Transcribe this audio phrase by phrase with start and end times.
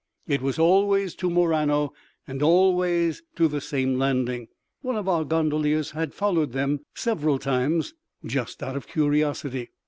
[0.27, 1.93] It was always to Murano,
[2.27, 7.93] and always to the same landing—one of our gondoliers had followed them several times,
[8.25, 9.69] just out of curiosity.